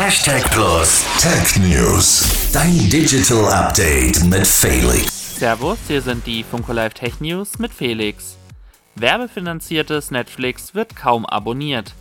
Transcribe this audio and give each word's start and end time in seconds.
Hashtag 0.00 0.48
Plus 0.52 1.04
Tech 1.20 1.58
News. 1.60 2.52
Dein 2.52 2.88
Digital 2.88 3.52
Update 3.52 4.24
mit 4.26 4.46
Felix. 4.46 5.36
Servus, 5.36 5.76
hier 5.88 6.00
sind 6.00 6.24
die 6.24 6.44
Funko 6.44 6.72
Live 6.72 6.94
Tech 6.94 7.20
News 7.20 7.58
mit 7.58 7.74
Felix. 7.74 8.38
Werbefinanziertes 8.94 10.12
Netflix 10.12 10.72
wird 10.76 10.94
kaum 10.94 11.26
abonniert. 11.26 11.94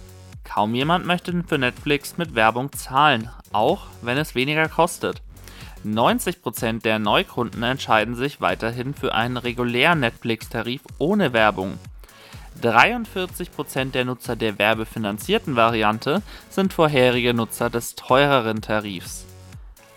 Kaum 0.43 0.75
jemand 0.75 1.07
möchte 1.07 1.43
für 1.47 1.57
Netflix 1.57 2.19
mit 2.19 2.35
Werbung 2.35 2.71
zahlen, 2.71 3.31
auch 3.51 3.87
wenn 4.03 4.19
es 4.19 4.35
weniger 4.35 4.69
kostet. 4.69 5.23
90% 5.83 6.83
der 6.83 6.99
Neukunden 6.99 7.63
entscheiden 7.63 8.13
sich 8.13 8.41
weiterhin 8.41 8.93
für 8.93 9.15
einen 9.15 9.37
regulären 9.37 10.01
Netflix-Tarif 10.01 10.81
ohne 10.99 11.33
Werbung. 11.33 11.79
43% 12.61 13.91
der 13.91 14.05
Nutzer 14.05 14.35
der 14.35 14.57
werbefinanzierten 14.57 15.55
Variante 15.55 16.21
sind 16.49 16.73
vorherige 16.73 17.33
Nutzer 17.33 17.69
des 17.69 17.95
teureren 17.95 18.61
Tarifs. 18.61 19.25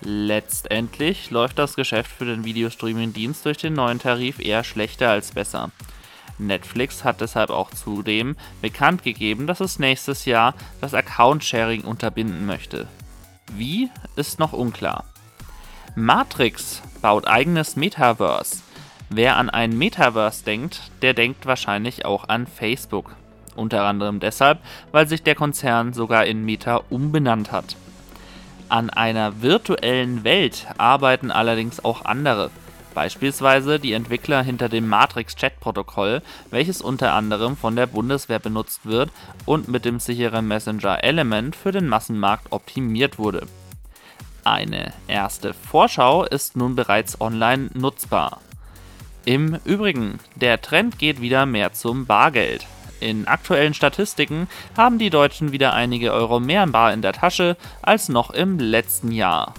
Letztendlich 0.03 1.31
läuft 1.31 1.59
das 1.59 1.77
Geschäft 1.77 2.11
für 2.11 2.25
den 2.25 2.45
Videostreaming-Dienst 2.45 3.45
durch 3.45 3.59
den 3.59 3.75
neuen 3.75 3.99
Tarif 3.99 4.39
eher 4.39 4.65
schlechter 4.65 5.11
als 5.11 5.33
besser. 5.33 5.71
Netflix 6.39 7.05
hat 7.05 7.21
deshalb 7.21 7.51
auch 7.51 7.71
zudem 7.71 8.37
bekannt 8.63 9.03
gegeben, 9.03 9.47
dass 9.47 9.61
es 9.61 9.79
nächstes 9.79 10.25
Jahr 10.25 10.55
das 10.81 10.95
Account-Sharing 10.95 11.83
unterbinden 11.83 12.47
möchte. 12.47 12.89
Wie 13.53 13.91
ist 14.17 14.39
noch 14.39 14.55
unklar. 14.55 15.05
Matrix 15.95 16.83
baut 17.03 17.27
eigenes 17.27 17.77
Metaverse. 17.77 18.59
Wer 19.13 19.37
an 19.37 19.51
ein 19.51 19.77
Metaverse 19.77 20.45
denkt, 20.45 20.93
der 21.03 21.15
denkt 21.15 21.45
wahrscheinlich 21.45 22.05
auch 22.05 22.29
an 22.29 22.47
Facebook. 22.47 23.17
Unter 23.57 23.83
anderem 23.83 24.21
deshalb, 24.21 24.61
weil 24.93 25.09
sich 25.09 25.25
der 25.25 25.35
Konzern 25.35 25.93
sogar 25.93 26.27
in 26.27 26.45
Meta 26.45 26.83
umbenannt 26.91 27.51
hat. 27.51 27.75
An 28.69 28.89
einer 28.89 29.43
virtuellen 29.43 30.23
Welt 30.23 30.69
arbeiten 30.79 31.33
allerdings 31.33 31.85
auch 31.85 32.05
andere. 32.05 32.53
Beispielsweise 32.95 33.81
die 33.81 33.95
Entwickler 33.95 34.45
hinter 34.45 34.69
dem 34.69 34.89
Matrix-Chat-Protokoll, 34.89 36.23
welches 36.53 36.81
unter 36.81 37.13
anderem 37.13 37.57
von 37.57 37.75
der 37.75 37.89
Bundeswehr 37.89 38.39
benutzt 38.39 38.87
wird 38.87 39.11
und 39.45 39.67
mit 39.67 39.85
dem 39.85 39.99
sicheren 39.99 40.47
Messenger 40.47 41.03
Element 41.03 41.57
für 41.57 41.73
den 41.73 41.89
Massenmarkt 41.89 42.53
optimiert 42.53 43.19
wurde. 43.19 43.49
Eine 44.45 44.93
erste 45.09 45.53
Vorschau 45.53 46.25
ist 46.25 46.57
nun 46.57 46.77
bereits 46.77 47.21
online 47.21 47.71
nutzbar. 47.75 48.41
Im 49.25 49.59
Übrigen, 49.65 50.19
der 50.37 50.61
Trend 50.61 50.99
geht 50.99 51.21
wieder 51.21 51.45
mehr 51.47 51.73
zum 51.73 52.07
Bargeld. 52.07 52.67
In 53.01 53.27
aktuellen 53.27 53.75
Statistiken 53.75 54.49
haben 54.77 54.99
die 54.99 55.11
Deutschen 55.11 55.53
wieder 55.53 55.73
einige 55.73 56.13
Euro 56.13 56.41
mehr 56.41 56.67
Bar 56.67 56.93
in 56.93 57.03
der 57.03 57.13
Tasche 57.13 57.57
als 57.83 58.09
noch 58.09 58.31
im 58.31 58.59
letzten 58.59 59.13
Jahr. 59.13 59.55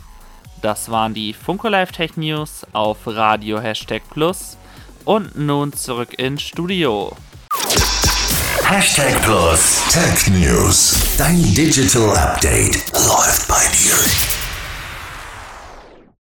Das 0.62 0.90
waren 0.92 1.14
die 1.14 1.34
Funko 1.34 1.70
Live 1.70 1.92
Tech 1.92 2.18
News 2.18 2.66
auf 2.72 2.98
Radio 3.06 3.60
Hashtag 3.60 4.04
Plus 4.12 4.58
und 5.06 5.36
nun 5.36 5.74
zurück 5.74 6.18
ins 6.18 6.44
Studio. 6.44 7.16
Hashtag 8.64 9.22
Plus 9.24 9.84
Tech 9.92 10.28
News. 10.28 11.18
Dein 11.18 11.42
Digital 11.54 12.16
Update 12.16 12.92
läuft 12.94 13.48
bei 13.48 13.62
dir. 13.74 14.31